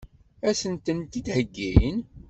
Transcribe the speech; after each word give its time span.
Ad 0.47 0.55
sen-ten-id-heggin? 0.59 1.99